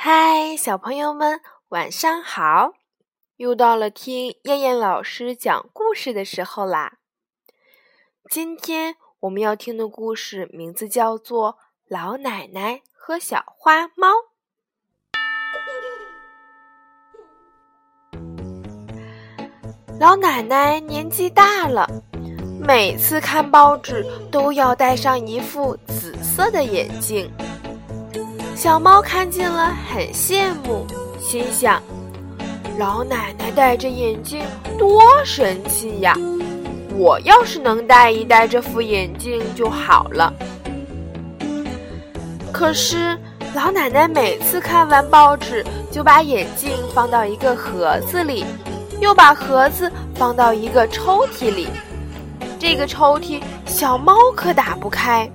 [0.00, 1.40] 嗨，小朋友们，
[1.70, 2.74] 晚上好！
[3.36, 6.98] 又到了听燕燕老师讲故事的时候啦。
[8.30, 11.54] 今天我们要听的故事名字叫做
[11.88, 14.06] 《老奶奶和小花猫》。
[19.98, 21.88] 老奶奶年纪大了，
[22.64, 27.28] 每次看报纸都要戴上一副紫色的眼镜。
[28.58, 30.84] 小猫看见了，很羡慕，
[31.20, 31.80] 心想
[32.76, 34.42] ：“老奶奶戴着眼镜
[34.76, 36.16] 多神气呀！
[36.96, 40.34] 我要是能戴一戴这副眼镜就好了。”
[42.52, 43.16] 可是，
[43.54, 48.44] 老奶奶每次看完报纸，就把眼镜放到一个盒子里，
[48.98, 51.68] 又把盒子放到一个抽屉里。
[52.58, 55.30] 这个抽屉，小猫可打不开。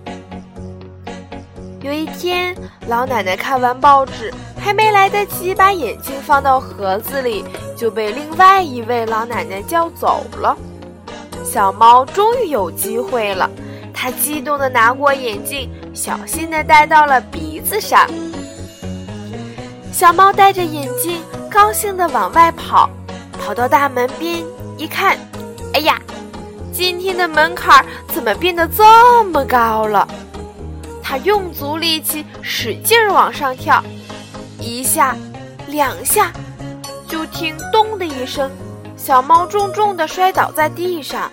[1.83, 2.55] 有一天，
[2.87, 7.43] 老奶奶看完报纸，还没来得及把眼镜放到盒子里，
[7.75, 10.55] 就被另外一位老奶奶叫走了。
[11.43, 13.49] 小猫终于有机会了，
[13.93, 18.07] 它激动地拿过眼镜，小心地戴到了鼻子上。
[19.91, 22.89] 小猫戴着眼镜，高兴地往外跑，
[23.37, 24.41] 跑到大门边
[24.77, 25.17] 一看，
[25.73, 25.99] 哎呀，
[26.71, 30.07] 今天的门槛怎么变得这么高了？
[31.13, 33.83] 他用足力气，使劲往上跳，
[34.59, 35.15] 一下，
[35.67, 36.31] 两下，
[37.07, 38.49] 就听“咚”的一声，
[38.97, 41.29] 小猫重重地摔倒在地上。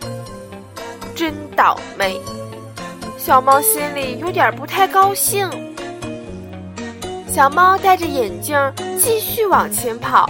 [1.14, 2.20] 真倒霉！
[3.16, 5.48] 小猫心里有点不太高兴。
[7.32, 8.54] 小猫戴着眼镜
[8.98, 10.28] 继续往前跑，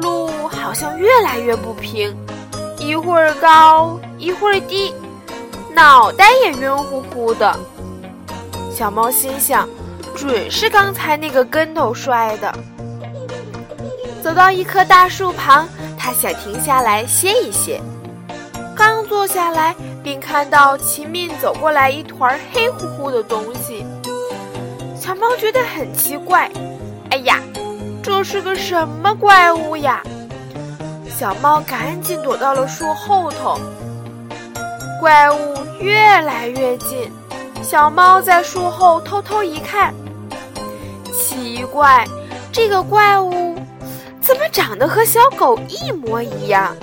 [0.00, 2.16] 路好像越来越不平，
[2.78, 4.94] 一会儿高，一会儿低，
[5.74, 7.58] 脑袋也晕乎乎的。
[8.80, 9.68] 小猫心想
[10.16, 12.50] ：“准是刚才那个跟头摔的。”
[14.24, 17.78] 走到一棵大树旁，它想停下来歇一歇。
[18.74, 23.84] 刚坐下来，便看到前面走过来一团黑乎乎的东西。
[24.98, 26.50] 小猫觉得很奇怪
[27.12, 27.38] ：“哎呀，
[28.02, 30.02] 这是个什么怪物呀？”
[31.14, 33.60] 小猫赶紧躲到了树后头。
[34.98, 37.12] 怪物越来越近。
[37.62, 39.94] 小猫在树后偷偷一看，
[41.12, 42.06] 奇怪，
[42.50, 43.54] 这个怪物
[44.20, 46.74] 怎么长得和小狗一模一样，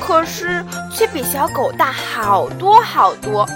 [0.00, 3.46] 可是却比小狗大好多好多。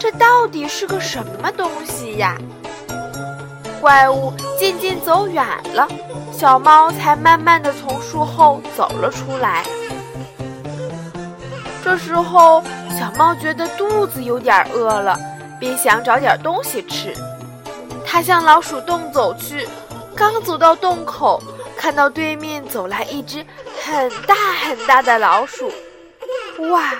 [0.00, 2.36] 这到底是个什么东西呀？
[3.80, 5.86] 怪物渐渐走远了，
[6.32, 9.64] 小猫才慢慢的从树后走了出来。
[11.84, 12.62] 这时候，
[12.98, 15.16] 小猫觉得肚子有点饿了。
[15.62, 17.14] 便想找点东西吃，
[18.04, 19.68] 他向老鼠洞走去。
[20.16, 21.40] 刚走到洞口，
[21.76, 23.46] 看到对面走来一只
[23.80, 25.72] 很大很大的老鼠。
[26.68, 26.90] 哇，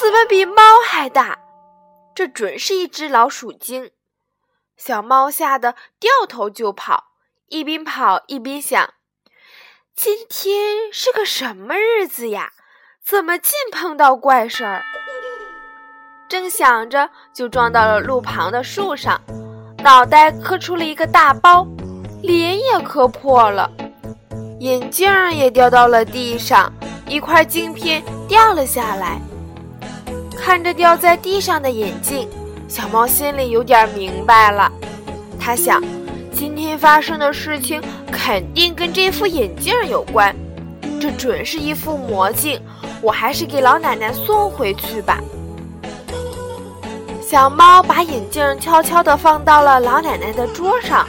[0.00, 1.38] 怎么比猫还大？
[2.12, 3.92] 这准是一只老鼠精。
[4.76, 7.12] 小猫吓得掉头就跑，
[7.46, 8.94] 一边跑一边想：
[9.94, 12.50] 今天是个什么日子呀？
[13.06, 14.84] 怎么净碰到怪事儿？
[16.28, 19.18] 正想着，就撞到了路旁的树上，
[19.82, 21.66] 脑袋磕出了一个大包，
[22.20, 23.70] 脸也磕破了，
[24.60, 26.70] 眼镜也掉到了地上，
[27.06, 29.18] 一块镜片掉了下来。
[30.36, 32.28] 看着掉在地上的眼镜，
[32.68, 34.70] 小猫心里有点明白了。
[35.40, 35.82] 它想，
[36.30, 37.80] 今天发生的事情
[38.12, 40.36] 肯定跟这副眼镜有关，
[41.00, 42.60] 这准是一副魔镜，
[43.00, 45.18] 我还是给老奶奶送回去吧。
[47.30, 51.06] 小猫把眼镜悄悄地放到了老奶奶的桌上。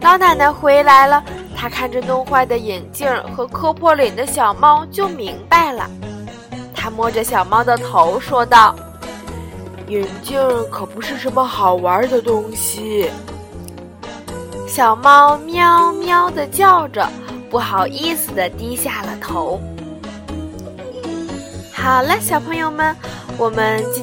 [0.00, 1.22] 老奶奶回来了，
[1.56, 5.88] 她看着弄坏的眼镜和磕破脸的小猫，就明白了。
[6.74, 8.74] 她摸着小猫的头，说道
[9.86, 10.36] ：“眼镜
[10.68, 13.08] 可不是什么好玩的东西。”
[14.66, 17.08] 小猫喵喵地叫着，
[17.48, 19.60] 不好意思地低下了头。
[21.72, 22.96] 好了，小朋友们。
[23.38, 24.02] 我们今